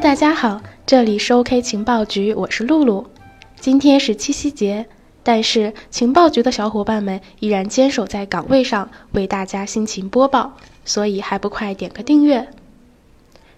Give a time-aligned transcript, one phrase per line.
[0.00, 3.06] 大家好，这里是 OK 情报局，我是露露。
[3.58, 4.86] 今天是七夕节，
[5.22, 12.48] 但是情报局的小伙伴们依然坚守在岗位上，为大家辛勤播报，所以还不快点个订阅？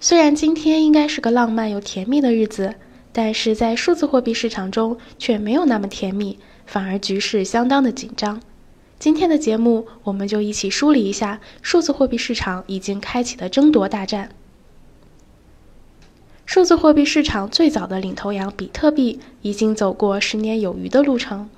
[0.00, 2.74] 虽然今天应该是个浪漫又甜蜜的日子，
[3.12, 8.40] 但是在数字货币市场中却没有那么甜蜜，反而局势相当的紧张。
[8.98, 14.30] 今天的节目，我们就一起梳理一下数字货币市场已经开启的争夺大战。
[16.44, 21.48] 数字货币市场最早的领头羊比特币已经走过十年有余的路程，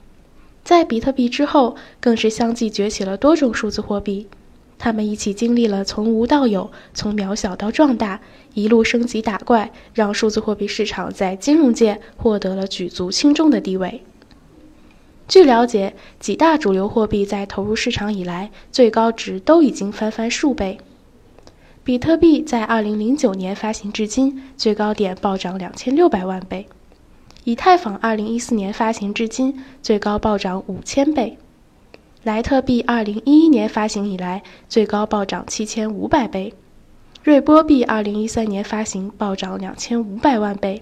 [0.63, 4.29] 在比特币之后，更是相继崛起了多种数字货币，
[4.79, 8.21] 他们一起经历了从无到有、从渺小到壮大，
[8.53, 14.03] 一路升级打怪，让数字货币市场在金融界获得了举足轻重的地位。
[15.27, 20.79] 据了解，几大主流货币在投入市场以来，最高值都已经翻番数倍。
[21.85, 26.65] 比特币在2009年发行至今，最高点暴涨2600万倍；
[27.45, 31.37] 以太坊2014年发行至今，最高暴涨5000倍；
[32.23, 36.55] 莱特币2011年发行以来，最高暴涨7500倍；
[37.23, 40.81] 瑞波币2013年发行暴涨2500万倍；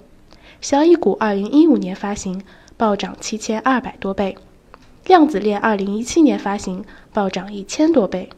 [0.61, 2.41] 小蚁股2015年发行
[2.77, 4.37] 暴涨7200多倍；
[5.07, 8.31] 量子链2017年发行暴涨1000多倍。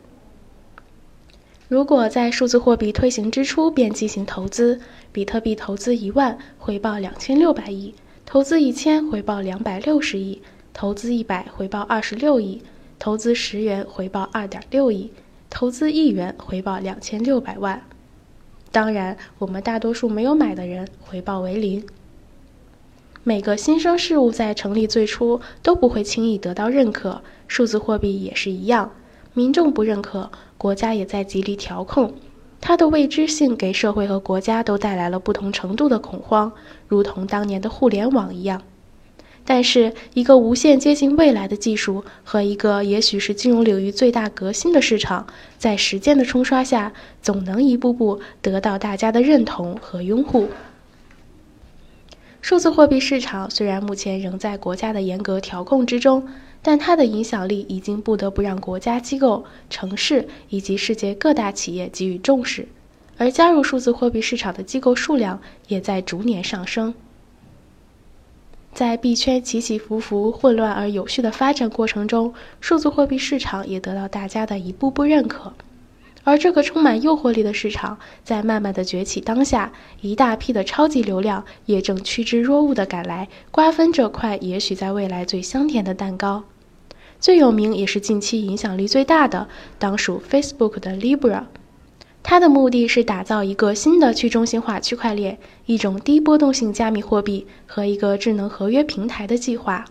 [1.67, 4.81] 如果在数字货币推行之初便进行投资，
[5.13, 7.95] 比特币投资一万回报两千六百亿，
[8.27, 10.43] 投资一千回报两百六十亿，
[10.75, 12.61] 投资一百回报二十六亿，
[12.99, 15.11] 投资十元回报二点六亿，
[15.49, 17.83] 投资一元回报两千六百万。
[18.71, 21.87] 当然，我们大多数没有买的人回报为零。
[23.23, 28.93] 每个新生事物在成立最初都不会轻易得到认可，数字货币也是一样。
[29.33, 32.15] 民众不认可，国家也在极力调控。
[32.61, 36.53] 它的未知性给社会和国家都带来了不同程度的恐慌，
[36.89, 38.63] 如同当年的互联网一样。
[39.45, 45.27] 但是，一个无限接近未来的技术和一个也许是金融领域最大革新的市场，
[45.59, 50.49] 在时间的冲刷下，总能一步步得到大家的认同和拥护。
[52.41, 56.27] 数字货币市场虽然目前仍在国家的严格调控之中。
[56.67, 62.67] 但它的影响力已经不得不让国家机构、城市以及世界各大企业给予重视，
[63.19, 66.95] 而加入数字货币市场的机构数量也在逐年上升。
[68.73, 72.33] 在币圈起起伏伏、混乱而有序的发展过程中，
[72.63, 75.53] 数字货币市场也得到大家的一步步认可。
[76.25, 86.43] 而这个充满诱惑力的市场，在慢慢的崛起当下，一大批的超级流量也正趋之若鹜的赶来，瓜分这块也许在未来最香甜的蛋糕。
[87.25, 89.49] 最有名也是近期影响力最大的，
[89.79, 91.45] 当属 Facebook 的 Libra。
[92.23, 99.87] 它的目的是打造一个新的去中心化区块链，一种低波动性加密货币和一个智能合约平台的计划。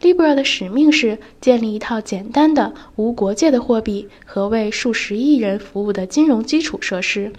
[0.00, 7.32] Libra 的使命是建立一套简单的、无国界的货币和为数十亿人服务的金融基础设施。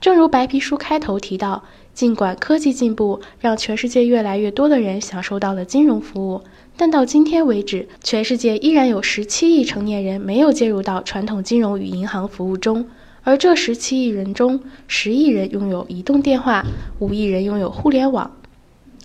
[0.00, 1.62] 正如白皮书开头提到，
[1.94, 6.42] 尽管科技进步让全世界越来越多的人享受到了金融服务。
[6.80, 12.86] 但到今天为止，全世界依然有十七亿成年人没有介入到传统金融与银行服务中，
[13.22, 14.58] 而这十七亿人中，
[14.88, 16.64] 十亿人拥有移动电话，
[16.98, 18.34] 五亿人拥有互联网。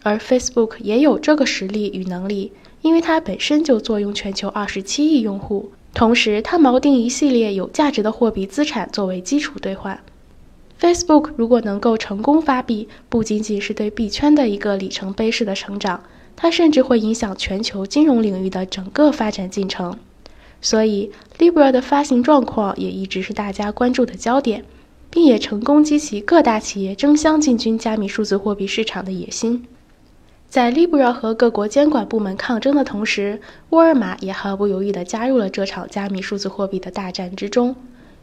[0.04, 10.00] 而 Facebook 也有这个实力与能力，因为它本身就坐拥全球二十七亿用户，同时它锚定一系列有价值的货币资产作为基础兑换。
[10.80, 16.02] Facebook 如果能够成功发币，不仅仅是对币圈的一个里程碑式的成长。
[16.36, 19.98] 它甚至会影响全球金融领域的整个发展进程，
[20.62, 24.64] 所以 Libra 的发行状况也一直是大家关注的焦点，
[25.10, 29.66] 并也成功激起各大企业争相进军加密数字货币市场的野心。
[30.48, 33.42] 在 Libra 和各国监管部门抗争的同时，
[33.72, 37.76] 沃尔玛也毫不犹豫地加入了这场加密数字货币的大战之中。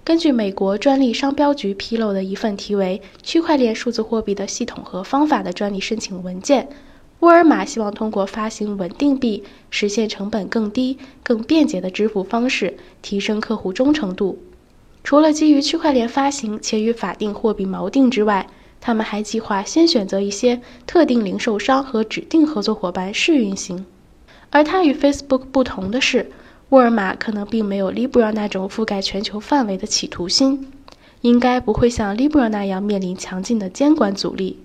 [0.05, 6.69] 根据美国专利商标局披露的一份题为《区块链数字货币的系统和方法》的专利申请文件。
[7.23, 14.41] 沃尔玛希望通过发行稳定币，实现成本更低、更便捷的支付方式，提升客户忠诚度。
[15.05, 18.49] 除了基于区块链发行且与法定货币锚定之外，
[18.81, 23.87] 他们还计划先选择一些特定零售商和指定合作伙伴试运行。
[24.51, 26.33] 而它与 Facebook 不同的是，
[26.71, 30.73] 沃尔玛可能并没有 Libra 那种覆盖全球范围的企图心，
[31.21, 34.59] 应该不会像 Libra 那样面临强劲的监管阻力。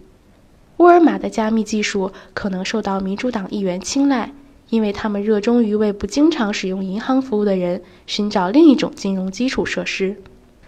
[0.77, 4.31] 沃尔玛的加密技术可能受到民主党议员青睐，
[4.69, 10.15] 因为他们热衷于为不经常使用银行服务的人寻找另一种金融基础设施。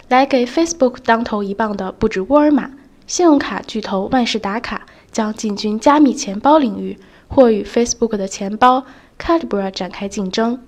[0.07, 2.71] 来给 Facebook 当头一棒的不止沃尔玛，
[3.05, 6.97] 信用卡巨头万事达卡将进军加密钱包领域，
[7.27, 8.83] 或与 Facebook 的钱包
[9.19, 10.59] Calibra 展开竞争。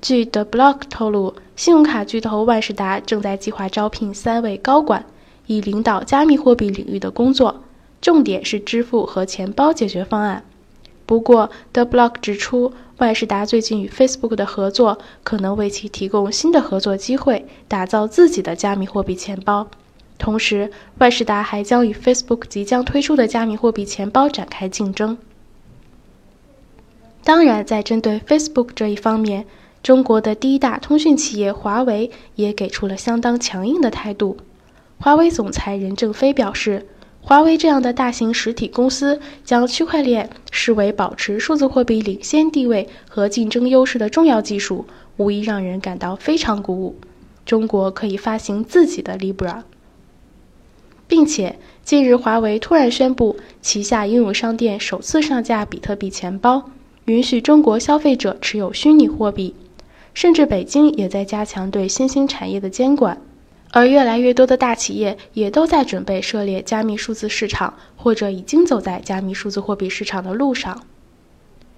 [0.00, 5.04] 据 The Block 透露，信用卡巨头万事达正在计划招聘三位高管，
[5.46, 7.62] 以领导加密货币领域的工作，
[8.06, 10.44] 重点是支付和钱包解决方案。
[11.06, 19.66] 不过，The Block 指出，万事达最近与 Facebook 的合作可能为其提供新的合作机会，打造自己的加密货币钱包。
[20.18, 25.18] 同时，万事达还将与 Facebook 即将推出的加密货币钱包展开竞争。
[27.24, 29.46] 当然，在针对 Facebook 这一方面，
[29.82, 34.36] 中国的第一大通讯企业华为也给出了相当强硬的态度。
[35.00, 36.86] 华为总裁任正非表示，
[37.28, 44.86] 华为这样的大型实体公司将区块链视为保持数字货币领先地位和竞争优势的重要技术，
[45.16, 46.94] 无疑让人感到非常鼓舞。
[47.44, 49.62] 中国可以发行自己的 Libra。
[51.08, 56.70] 并且，近日华为突然宣布，旗下应用商店首次上架比特币钱包，
[57.06, 59.52] 允许中国消费者持有虚拟货币。
[60.14, 63.20] 甚至北京也在加强对新兴产业的监管，
[63.72, 70.82] 而越来越多的大企业也都在准备涉猎加密数字市场，或者已经走在加密数字货币市场的路上。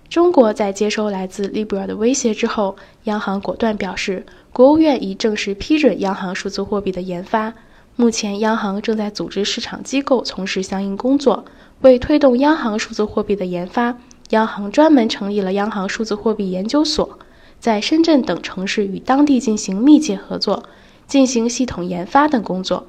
[0.08, 7.52] 中国在接收来自 Libra 的威胁之后，央行果断表示，国务院已正式批准央行数字货币的研发。
[7.94, 11.44] 目前，央行正在组织市场机构从事相应工作。
[11.80, 13.98] 为推动央行数字货币的研发，
[14.30, 17.18] 央行专门成立了央行数字货币研究所，
[17.60, 20.62] 在深圳等城市与当地进行密切合作，
[21.08, 22.86] 进行系统研发等工作。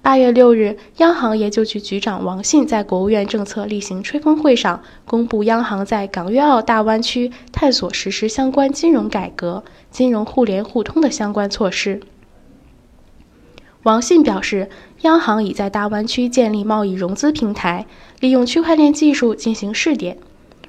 [0.00, 12.00] 八月六日，央行研究局局长王信在国务院政策例行吹风会上公布央行在港粤澳大湾区探索实施相关金融改革、金融互联互通的相关措施。
[13.82, 14.68] 王信表示，
[15.02, 17.86] 央行已在大湾区建立贸易融资平台，
[18.20, 20.18] 利用区块链技术进行试点。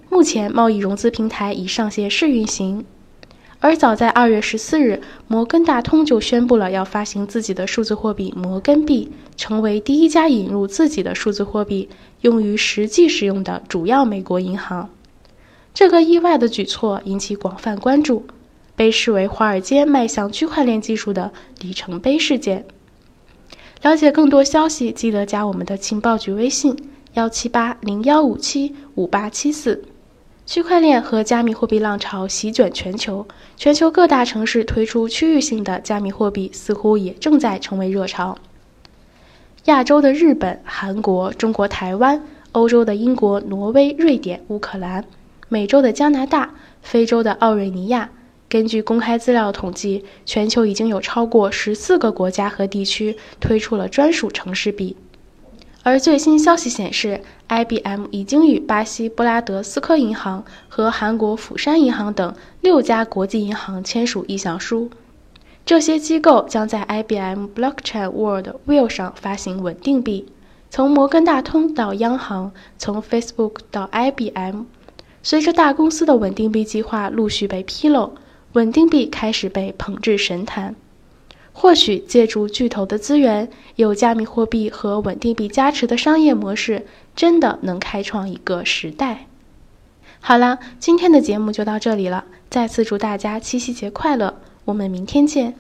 [0.10, 2.86] 目前，贸易融资平台已上线试运行。
[3.66, 11.90] 而早在二月十四日，摩根大通就宣布了要发行自己的数字货币摩根币，成为第一家引入自己的数字货币
[12.22, 14.92] 用于实际使用的主要美国银行。
[15.74, 18.28] 这个意外的举措引起广泛关注，
[18.76, 22.68] 被视为华尔街迈向区块链技术的里程碑事件。
[23.82, 26.78] 了解更多消息，记得加我们的情报局微信：
[27.16, 29.84] 幺七八零幺五七五八七四。
[30.46, 33.26] 区块链和加密货币浪潮席卷全球，
[33.58, 38.38] 全球各大城市推出区域性的加密货币，似乎也正在成为热潮。
[39.66, 42.22] 亚洲的日本、韩国、中国台湾，
[42.52, 45.04] 欧洲的英国、挪威、瑞典、乌克兰，
[45.50, 46.54] 美洲的加拿大，
[46.84, 48.12] 非洲的奥瑞尼亚。
[48.48, 54.96] 根据公开资料统计，全球已经有超过十四个国家和地区推出了专属城市币。
[55.86, 64.90] 而最新消息显示，IBM 已经与巴西布拉德斯科银行和韩国釜山银行等六家国际银行签署意向书。
[65.64, 70.28] 这些机构将在 IBM Blockchain World Wheel 上发行稳定币。
[70.72, 74.64] 从摩根大通到央行，从 Facebook 到 IBM，
[75.22, 78.16] 随着大公司的稳定币计划陆续被披露。
[78.54, 80.76] 稳定币开始被捧至神坛，
[81.58, 86.86] 或许借助巨头的资源，有加密货币和稳定币加持的商业模式，
[87.16, 89.28] 真的能开创一个时代。
[90.20, 94.36] 好了，今天的节目就到这里了，再次祝大家七夕节快乐，
[94.66, 95.56] 我们明天见。